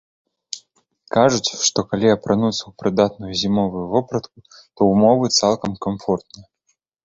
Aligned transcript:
Кажуць, 1.15 1.57
што 1.67 1.79
калі 1.89 2.07
апрануцца 2.13 2.57
ў 2.57 2.71
прыдатную 2.81 3.33
зімовую 3.43 3.85
вопратку, 3.95 4.37
то 4.75 4.91
ўмовы 4.91 5.25
цалкам 5.41 5.81
камфортныя. 5.89 6.47